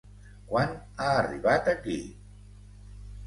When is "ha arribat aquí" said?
1.03-1.97